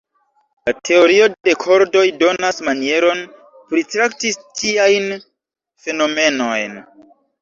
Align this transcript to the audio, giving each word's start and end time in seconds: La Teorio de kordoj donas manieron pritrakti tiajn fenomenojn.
La 0.67 0.71
Teorio 0.87 1.25
de 1.47 1.53
kordoj 1.63 2.03
donas 2.23 2.61
manieron 2.69 3.21
pritrakti 3.75 4.33
tiajn 4.63 5.07
fenomenojn. 5.87 6.79